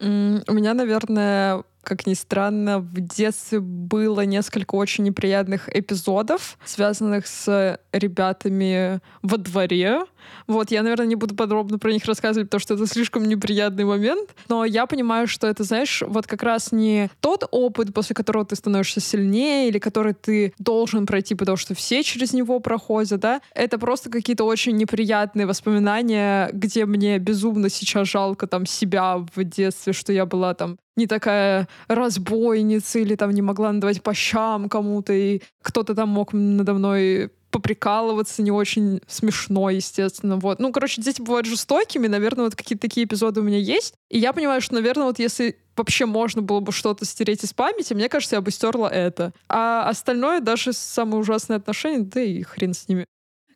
[0.00, 7.78] У меня, наверное, как ни странно, в детстве было несколько очень неприятных эпизодов, связанных с
[7.92, 10.04] ребятами во дворе.
[10.46, 14.30] Вот, я, наверное, не буду подробно про них рассказывать, потому что это слишком неприятный момент.
[14.48, 18.56] Но я понимаю, что это, знаешь, вот как раз не тот опыт, после которого ты
[18.56, 23.40] становишься сильнее, или который ты должен пройти, потому что все через него проходят, да.
[23.54, 29.92] Это просто какие-то очень неприятные воспоминания, где мне безумно сейчас жалко там себя в детстве,
[29.92, 35.12] что я была там не такая разбойница или там не могла надавать по щам кому-то,
[35.12, 40.36] и кто-то там мог надо мной поприкалываться не очень смешно, естественно.
[40.36, 40.60] Вот.
[40.60, 43.94] Ну, короче, дети бывают жестокими, наверное, вот какие-то такие эпизоды у меня есть.
[44.08, 47.94] И я понимаю, что, наверное, вот если вообще можно было бы что-то стереть из памяти,
[47.94, 49.32] мне кажется, я бы стерла это.
[49.48, 53.06] А остальное, даже самые ужасные отношения, да и хрен с ними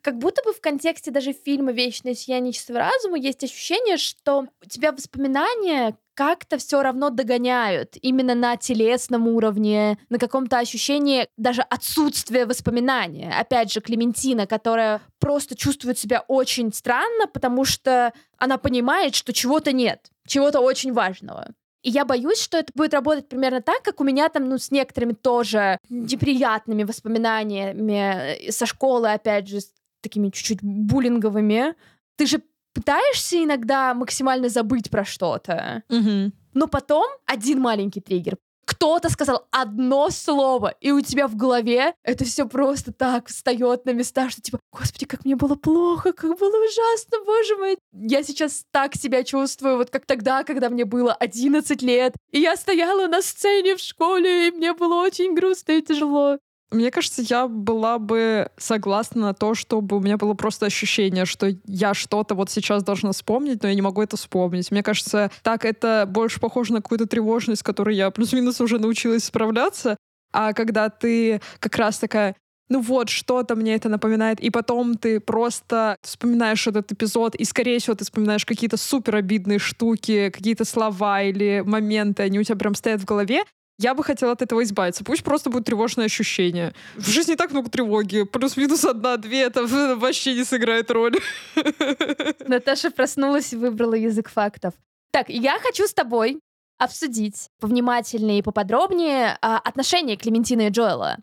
[0.04, 4.68] как будто бы в контексте даже фильма «Вечное сияние чистого разума» есть ощущение, что у
[4.68, 12.44] тебя воспоминания как-то все равно догоняют именно на телесном уровне, на каком-то ощущении даже отсутствия
[12.44, 13.34] воспоминания.
[13.34, 19.72] Опять же, Клементина, которая просто чувствует себя очень странно, потому что она понимает, что чего-то
[19.72, 21.54] нет, чего-то очень важного.
[21.82, 24.70] И я боюсь, что это будет работать примерно так, как у меня там, ну, с
[24.70, 29.60] некоторыми тоже неприятными воспоминаниями со школы, опять же,
[30.04, 31.74] такими чуть-чуть буллинговыми,
[32.16, 32.40] ты же
[32.74, 35.82] пытаешься иногда максимально забыть про что-то.
[35.88, 36.32] Угу.
[36.54, 38.36] Но потом один маленький триггер.
[38.66, 43.90] Кто-то сказал одно слово, и у тебя в голове это все просто так встает на
[43.90, 47.78] места, что типа, господи, как мне было плохо, как было ужасно, боже мой.
[47.92, 52.56] Я сейчас так себя чувствую, вот как тогда, когда мне было 11 лет, и я
[52.56, 56.38] стояла на сцене в школе, и мне было очень грустно и тяжело.
[56.70, 61.50] Мне кажется, я была бы согласна на то, чтобы у меня было просто ощущение, что
[61.66, 64.70] я что-то вот сейчас должна вспомнить, но я не могу это вспомнить.
[64.70, 69.24] Мне кажется, так это больше похоже на какую-то тревожность, с которой я плюс-минус уже научилась
[69.24, 69.96] справляться.
[70.32, 72.34] А когда ты как раз такая,
[72.68, 77.78] ну вот, что-то мне это напоминает, и потом ты просто вспоминаешь этот эпизод, и, скорее
[77.78, 82.74] всего, ты вспоминаешь какие-то супер обидные штуки, какие-то слова или моменты, они у тебя прям
[82.74, 83.44] стоят в голове,
[83.78, 85.04] я бы хотела от этого избавиться.
[85.04, 86.74] Пусть просто будет тревожное ощущение.
[86.94, 88.22] В жизни так много тревоги.
[88.22, 91.16] Плюс-минус одна-две, это вообще не сыграет роль.
[92.46, 94.74] Наташа проснулась и выбрала язык фактов.
[95.10, 96.40] Так, я хочу с тобой
[96.78, 101.18] обсудить повнимательнее и поподробнее а, отношения Клементины и Джоэла.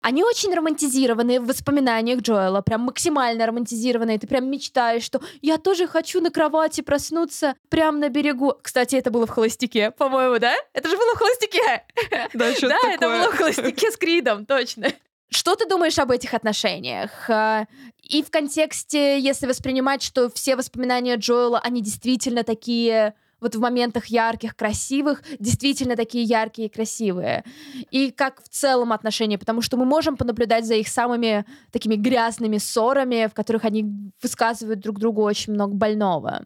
[0.00, 4.18] Они очень романтизированы в воспоминаниях Джоэла, прям максимально романтизированные.
[4.18, 8.54] Ты прям мечтаешь, что я тоже хочу на кровати проснуться прямо на берегу.
[8.62, 10.54] Кстати, это было в «Холостяке», по-моему, да?
[10.72, 11.84] Это же было в «Холостяке».
[12.32, 14.92] Да, что Да, это было в «Холостяке» с Кридом, точно.
[15.30, 17.28] Что ты думаешь об этих отношениях?
[17.28, 17.66] А,
[18.02, 24.06] и в контексте, если воспринимать, что все воспоминания Джоэла, они действительно такие вот в моментах
[24.06, 27.44] ярких, красивых, действительно такие яркие и красивые.
[27.90, 32.58] И как в целом отношения, потому что мы можем понаблюдать за их самыми такими грязными
[32.58, 36.44] ссорами, в которых они высказывают друг другу очень много больного.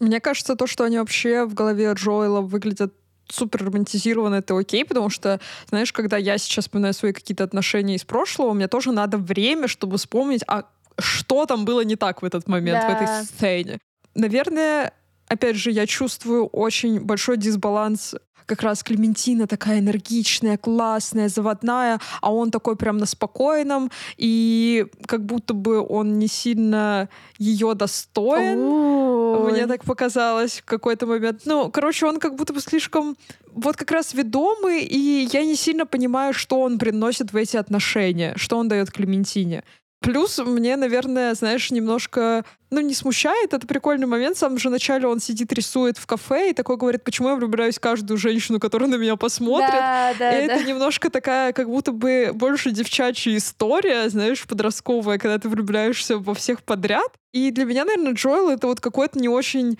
[0.00, 2.92] Мне кажется, то, что они вообще в голове Джоэла выглядят
[3.28, 8.04] супер романтизированно, это окей, потому что, знаешь, когда я сейчас вспоминаю свои какие-то отношения из
[8.04, 10.64] прошлого, мне тоже надо время, чтобы вспомнить, а
[10.98, 12.88] что там было не так в этот момент, да.
[12.88, 13.78] в этой сцене.
[14.14, 14.92] Наверное,
[15.34, 18.14] опять же, я чувствую очень большой дисбаланс
[18.46, 25.24] как раз Клементина такая энергичная, классная, заводная, а он такой прям на спокойном, и как
[25.24, 28.58] будто бы он не сильно ее достоин.
[28.58, 29.52] Ой.
[29.52, 31.42] Мне так показалось в какой-то момент.
[31.44, 33.16] Ну, короче, он как будто бы слишком
[33.52, 38.34] вот как раз ведомый, и я не сильно понимаю, что он приносит в эти отношения,
[38.36, 39.64] что он дает Клементине.
[40.04, 43.54] Плюс мне, наверное, знаешь, немножко, ну, не смущает.
[43.54, 44.36] Это прикольный момент.
[44.36, 47.76] В самом же начале он сидит, рисует в кафе и такой говорит, почему я влюбляюсь
[47.76, 49.72] в каждую женщину, которая на меня посмотрит.
[49.72, 50.54] Да, да, и да.
[50.54, 56.34] это немножко такая, как будто бы больше девчачья история, знаешь, подростковая, когда ты влюбляешься во
[56.34, 57.10] всех подряд.
[57.32, 59.78] И для меня, наверное, Джоэл— это вот какой-то не очень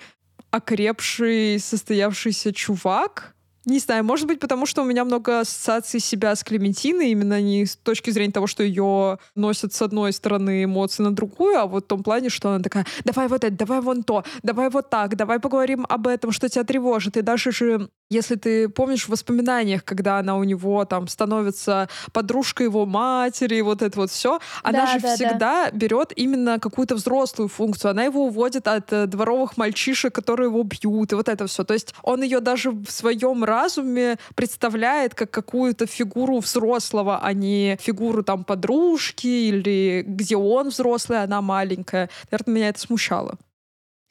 [0.49, 3.35] окрепший, состоявшийся чувак,
[3.65, 7.65] не знаю, может быть, потому что у меня много ассоциаций себя с Клементиной, именно не
[7.65, 11.85] с точки зрения того, что ее носят с одной стороны эмоции на другую, а вот
[11.85, 15.15] в том плане, что она такая, давай вот это, давай вон то, давай вот так,
[15.15, 17.17] давай поговорим об этом, что тебя тревожит.
[17.17, 22.67] И даже же если ты помнишь в воспоминаниях, когда она у него там становится подружкой
[22.67, 25.71] его матери, вот это вот все, она да, же да, всегда да.
[25.71, 27.91] берет именно какую-то взрослую функцию.
[27.91, 31.63] Она его уводит от э, дворовых мальчишек, которые его бьют, и вот это все.
[31.63, 37.77] То есть он ее даже в своем разуме представляет как какую-то фигуру взрослого, а не
[37.81, 42.09] фигуру там подружки или где он взрослый, а она маленькая.
[42.31, 43.37] Наверное, меня это смущало.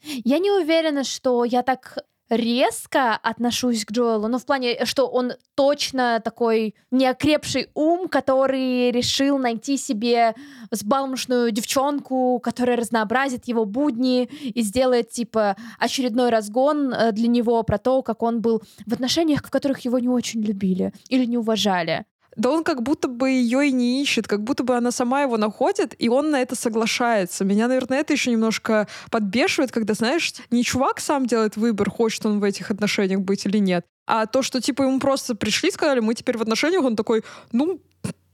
[0.02, 1.98] Я не уверена, что я так
[2.30, 9.38] резко отношусь к Джоэлу, ну, в плане, что он точно такой неокрепший ум, который решил
[9.38, 10.34] найти себе
[10.70, 17.78] сбалмошную девчонку, которая разнообразит его будни и сделает, типа, очередной разгон э, для него про
[17.78, 22.06] то, как он был в отношениях, в которых его не очень любили или не уважали.
[22.36, 25.36] Да он как будто бы ее и не ищет, как будто бы она сама его
[25.36, 27.44] находит, и он на это соглашается.
[27.44, 32.40] Меня, наверное, это еще немножко подбешивает, когда, знаешь, не чувак сам делает выбор, хочет он
[32.40, 36.14] в этих отношениях быть или нет, а то, что, типа, ему просто пришли, сказали, мы
[36.14, 37.80] теперь в отношениях, он такой, ну,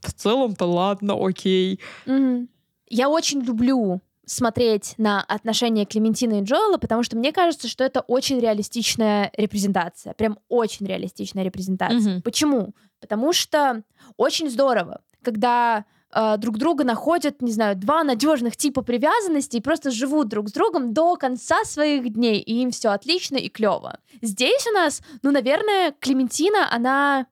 [0.01, 1.79] в целом-то ладно, окей.
[2.05, 2.49] Мгм.
[2.89, 8.01] Я очень люблю смотреть на отношения Клементины и Джоэла, потому что мне кажется, что это
[8.01, 10.13] очень реалистичная репрезентация.
[10.13, 12.13] Прям очень реалистичная репрезентация.
[12.13, 12.21] Мгм.
[12.21, 12.73] Почему?
[12.99, 13.83] Потому что
[14.15, 19.91] очень здорово, когда э, друг друга находят, не знаю, два надежных типа привязанности и просто
[19.91, 23.99] живут друг с другом до конца своих дней, и им все отлично и клево.
[24.21, 27.27] Здесь у нас, ну, наверное, Клементина, она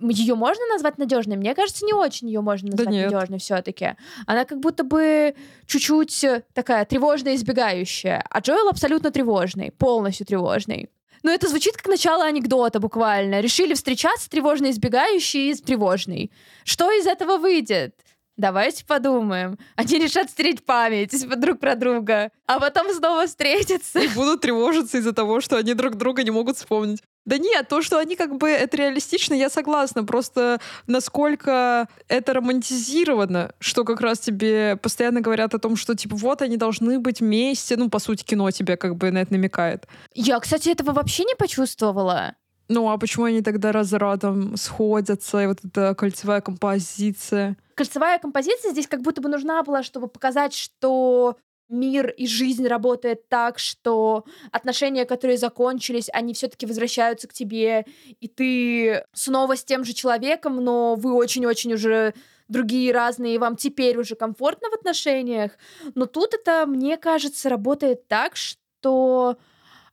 [0.00, 1.36] ее можно назвать надежной?
[1.36, 3.10] Мне кажется, не очень ее можно Да назвать нет.
[3.12, 3.94] надежной все-таки.
[4.26, 5.34] Она как будто бы
[5.66, 10.88] чуть-чуть э, такая тревожная, избегающая, а Джоэл абсолютно тревожный, полностью тревожный.
[11.22, 13.40] Но это звучит как начало анекдота буквально.
[13.40, 16.32] Решили встречаться тревожно избегающий и тревожный.
[16.64, 17.94] Что из этого выйдет?
[18.36, 19.58] Давайте подумаем.
[19.76, 24.00] Они решат стереть память друг про друга, а потом снова встретятся.
[24.00, 27.02] И будут тревожиться из-за того, что они друг друга не могут вспомнить.
[27.24, 30.04] Да нет, то, что они как бы это реалистично, я согласна.
[30.04, 36.42] Просто насколько это романтизировано, что как раз тебе постоянно говорят о том, что типа вот
[36.42, 37.76] они должны быть вместе.
[37.76, 39.86] Ну, по сути, кино тебе как бы на это намекает.
[40.14, 42.34] Я, кстати, этого вообще не почувствовала.
[42.68, 47.56] Ну, а почему они тогда раз за разом сходятся, и вот эта кольцевая композиция?
[47.74, 51.36] Кольцевая композиция здесь как будто бы нужна была, чтобы показать, что
[51.72, 57.86] мир и жизнь работает так, что отношения, которые закончились, они все-таки возвращаются к тебе,
[58.20, 62.14] и ты снова с тем же человеком, но вы очень-очень уже
[62.48, 65.52] другие разные, и вам теперь уже комфортно в отношениях.
[65.94, 69.38] Но тут это, мне кажется, работает так, что,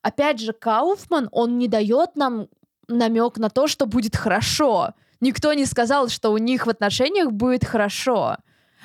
[0.02, 2.50] опять же, Кауфман, он не дает нам
[2.88, 4.94] намек на то, что будет хорошо.
[5.22, 8.38] Никто не сказал, что у них в отношениях будет хорошо.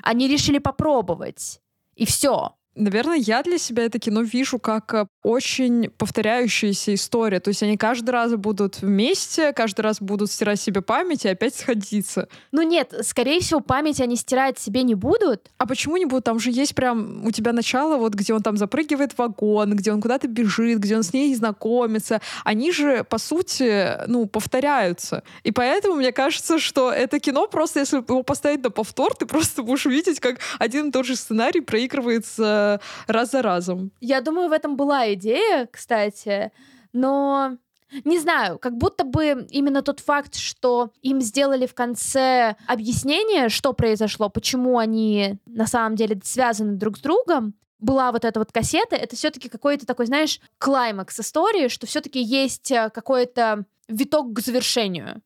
[0.02, 1.60] Они решили попробовать.
[1.94, 2.54] И все.
[2.76, 7.38] Наверное, я для себя это кино вижу как э, очень повторяющаяся история.
[7.38, 11.54] То есть они каждый раз будут вместе, каждый раз будут стирать себе память и опять
[11.54, 12.28] сходиться.
[12.50, 15.50] Ну нет, скорее всего, память они стирать себе не будут.
[15.56, 16.24] А почему не будут?
[16.24, 19.92] Там же есть прям у тебя начало, вот где он там запрыгивает в вагон, где
[19.92, 22.20] он куда-то бежит, где он с ней знакомится.
[22.44, 25.22] Они же, по сути, ну, повторяются.
[25.44, 29.62] И поэтому мне кажется, что это кино просто, если его поставить на повтор, ты просто
[29.62, 32.63] будешь видеть, как один и тот же сценарий проигрывается
[33.06, 33.90] раз за разом.
[34.00, 36.52] Я думаю, в этом была идея, кстати,
[36.92, 37.56] но
[38.04, 43.72] не знаю, как будто бы именно тот факт, что им сделали в конце объяснение, что
[43.72, 48.96] произошло, почему они на самом деле связаны друг с другом, была вот эта вот кассета,
[48.96, 55.22] это все-таки какой-то такой, знаешь, клаймакс истории, что все-таки есть э, какой-то виток к завершению,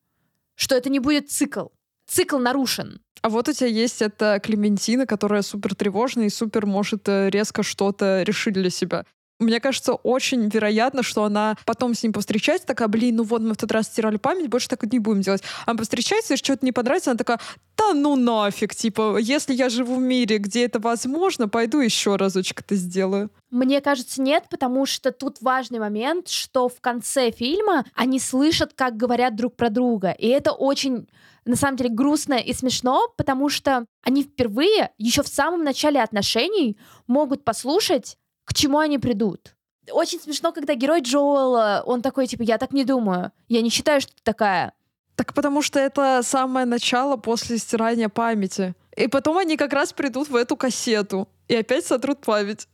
[0.56, 1.68] что это не будет цикл.
[2.08, 3.00] Цикл нарушен.
[3.20, 7.62] А вот у тебя есть эта Клементина, которая супер тревожная и супер может э, резко
[7.62, 9.04] что-то решить для себя.
[9.38, 13.54] Мне кажется, очень вероятно, что она потом с ним повстречается, такая, блин, ну вот мы
[13.54, 15.42] в тот раз стирали память, больше так не будем делать.
[15.64, 17.38] Она повстречается, если что-то не понравится, она такая,
[17.76, 22.62] да ну нафиг, типа, если я живу в мире, где это возможно, пойду еще разочек
[22.62, 23.30] это сделаю.
[23.50, 28.96] Мне кажется, нет, потому что тут важный момент, что в конце фильма они слышат, как
[28.96, 30.10] говорят друг про друга.
[30.10, 31.08] И это очень,
[31.44, 36.76] на самом деле, грустно и смешно, потому что они впервые, еще в самом начале отношений,
[37.06, 38.16] могут послушать,
[38.48, 39.54] к чему они придут.
[39.92, 44.00] Очень смешно, когда герой Джоэла, он такой, типа, я так не думаю, я не считаю,
[44.00, 44.72] что ты такая.
[45.16, 48.74] Так потому что это самое начало после стирания памяти.
[48.96, 52.68] И потом они как раз придут в эту кассету и опять сотрут память.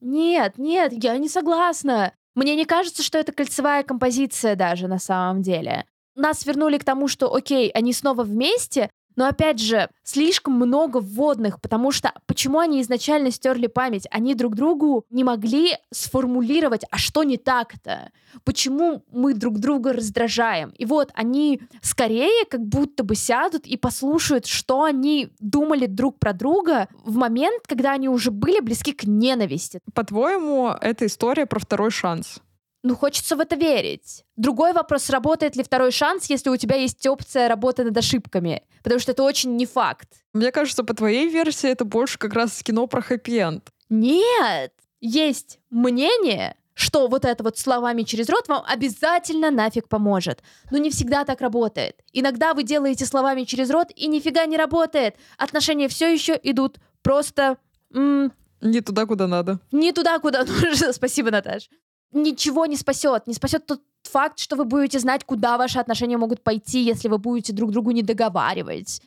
[0.00, 2.12] Нет, нет, я не согласна.
[2.34, 5.84] Мне не кажется, что это кольцевая композиция даже на самом деле.
[6.16, 8.90] Нас вернули к тому, что, окей, они снова вместе,
[9.20, 14.06] но опять же, слишком много вводных, потому что почему они изначально стерли память?
[14.10, 18.12] Они друг другу не могли сформулировать, а что не так-то?
[18.44, 20.70] Почему мы друг друга раздражаем?
[20.70, 26.32] И вот они скорее как будто бы сядут и послушают, что они думали друг про
[26.32, 29.80] друга в момент, когда они уже были близки к ненависти.
[29.92, 32.40] По-твоему, это история про второй шанс?
[32.82, 34.24] Ну, хочется в это верить.
[34.36, 38.62] Другой вопрос, работает ли второй шанс, если у тебя есть опция работы над ошибками.
[38.82, 40.08] Потому что это очень не факт.
[40.32, 43.68] Мне кажется, по твоей версии это больше как раз кино про хэппи-энд.
[43.90, 44.72] Нет!
[45.00, 50.42] Есть мнение, что вот это вот словами через рот вам обязательно нафиг поможет.
[50.70, 51.96] Но не всегда так работает.
[52.14, 55.16] Иногда вы делаете словами через рот, и нифига не работает.
[55.36, 57.58] Отношения все еще идут просто
[57.94, 59.58] м, Не туда, куда надо.
[59.72, 60.92] не туда, куда нужно.
[60.94, 61.68] Спасибо, Наташ.
[62.12, 63.26] Ничего не спасет.
[63.26, 67.18] Не спасет тот факт, что вы будете знать, куда ваши отношения могут пойти, если вы
[67.18, 69.00] будете друг другу не договаривать.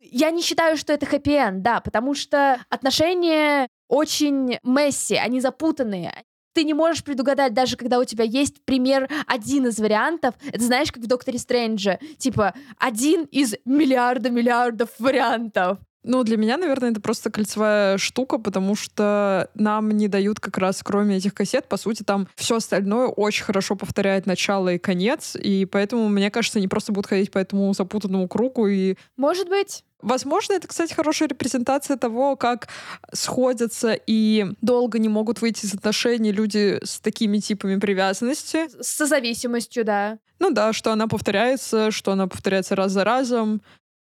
[0.00, 6.24] Я не считаю, что это хэппи да, потому что отношения очень месси, они запутанные.
[6.52, 10.34] Ты не можешь предугадать, даже когда у тебя есть пример, один из вариантов.
[10.52, 12.00] Это знаешь, как в Докторе Стрэнджа.
[12.18, 15.78] Типа, один из миллиарда миллиардов вариантов.
[16.02, 20.80] Ну, для меня, наверное, это просто кольцевая штука, потому что нам не дают как раз,
[20.82, 25.66] кроме этих кассет, по сути, там все остальное очень хорошо повторяет начало и конец, и
[25.66, 28.96] поэтому, мне кажется, они просто будут ходить по этому запутанному кругу и...
[29.16, 29.84] Может быть.
[30.02, 32.68] Возможно, это, кстати, хорошая репрезентация того, как
[33.12, 38.68] сходятся и долго не могут выйти из отношений люди с такими типами привязанности.
[38.80, 40.18] С созависимостью, да.
[40.38, 43.60] Ну да, что она повторяется, что она повторяется раз за разом,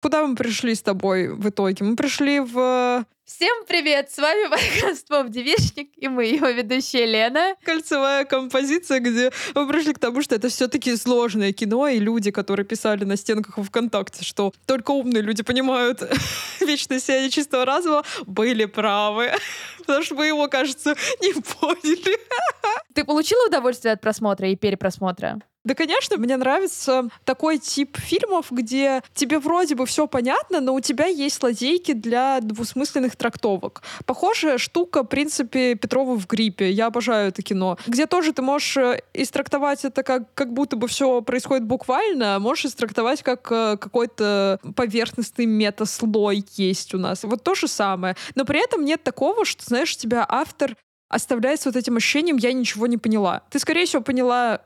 [0.02, 1.86] Куда мы пришли с тобой в итоге?
[1.86, 3.06] Мы пришли в...
[3.24, 4.10] Всем привет!
[4.10, 7.56] С вами подкаст Поп Девичник и мы, его ведущая Лена.
[7.64, 12.66] Кольцевая композиция, где мы пришли к тому, что это все-таки сложное кино, и люди, которые
[12.66, 16.02] писали на стенках в ВКонтакте, что только умные люди понимают
[16.60, 19.30] вечное сияние чистого разума, были правы.
[19.78, 22.18] Потому что мы его, кажется, не поняли.
[22.96, 25.40] Ты получила удовольствие от просмотра и перепросмотра?
[25.64, 30.80] Да, конечно, мне нравится такой тип фильмов, где тебе вроде бы все понятно, но у
[30.80, 33.84] тебя есть лазейки для двусмысленных трактовок.
[34.06, 36.72] Похожая штука, в принципе, Петрова в гриппе.
[36.72, 37.78] Я обожаю это кино.
[37.86, 42.40] Где тоже ты можешь э, истрактовать это как, как будто бы все происходит буквально, а
[42.40, 47.24] можешь истрактовать как э, какой-то поверхностный метаслой есть у нас.
[47.24, 48.16] Вот то же самое.
[48.34, 50.76] Но при этом нет такого, что, знаешь, тебя автор
[51.08, 53.44] оставляет с вот этим ощущением «я ничего не поняла».
[53.50, 54.62] Ты, скорее всего, поняла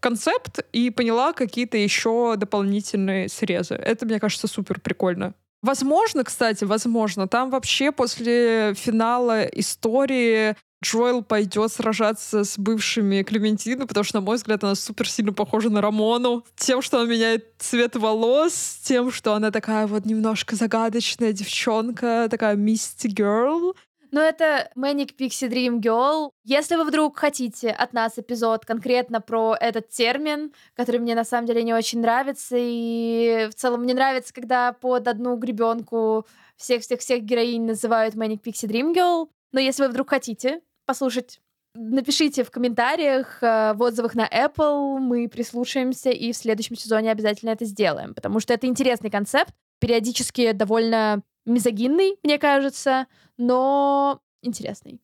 [0.00, 3.74] концепт и поняла какие-то еще дополнительные срезы.
[3.74, 5.34] Это, мне кажется, супер прикольно.
[5.62, 14.04] Возможно, кстати, возможно, там вообще после финала истории Джоэл пойдет сражаться с бывшими Клементины, потому
[14.04, 16.44] что, на мой взгляд, она супер сильно похожа на Рамону.
[16.54, 22.56] Тем, что она меняет цвет волос, тем, что она такая вот немножко загадочная девчонка, такая
[22.56, 23.74] мисти girl.
[24.10, 26.30] Но это Manic Pixie Dream Girl.
[26.44, 31.46] Если вы вдруг хотите от нас эпизод конкретно про этот термин, который мне на самом
[31.46, 36.26] деле не очень нравится, и в целом мне нравится, когда под одну гребенку
[36.56, 39.28] всех-всех-всех героинь называют Manic Pixie Dream Girl.
[39.52, 41.40] Но если вы вдруг хотите послушать
[41.78, 47.50] Напишите в комментариях, э, в отзывах на Apple, мы прислушаемся и в следующем сезоне обязательно
[47.50, 53.06] это сделаем, потому что это интересный концепт, периодически довольно мизогинный, мне кажется,
[53.38, 55.00] но интересный.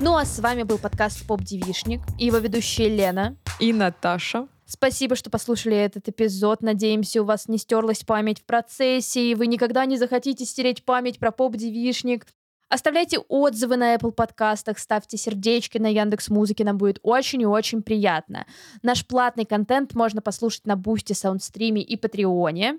[0.00, 4.48] Ну а с вами был подкаст Поп Девишник и его ведущая Лена и Наташа.
[4.64, 6.62] Спасибо, что послушали этот эпизод.
[6.62, 11.18] Надеемся, у вас не стерлась память в процессе, и вы никогда не захотите стереть память
[11.18, 12.24] про поп-девишник.
[12.70, 17.82] Оставляйте отзывы на Apple подкастах, ставьте сердечки на Яндекс Музыке, нам будет очень и очень
[17.82, 18.46] приятно.
[18.82, 22.78] Наш платный контент можно послушать на Бусти, Саундстриме и Патреоне.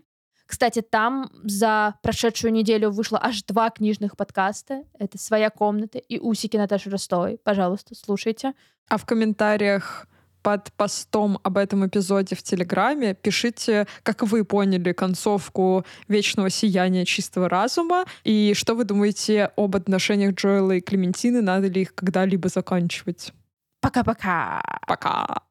[0.52, 4.84] Кстати, там за прошедшую неделю вышло аж два книжных подкаста.
[5.00, 7.40] Это «Своя комната» и «Усики Наташи Ростовой».
[7.42, 8.52] Пожалуйста, слушайте.
[8.90, 10.08] А в комментариях
[10.42, 17.48] под постом об этом эпизоде в Телеграме пишите, как вы поняли концовку «Вечного сияния чистого
[17.48, 23.32] разума» и что вы думаете об отношениях Джоэла и Клементины, надо ли их когда-либо заканчивать.
[23.80, 24.62] Пока-пока.
[24.86, 25.10] Пока.
[25.10, 25.28] -пока.
[25.28, 25.51] Пока.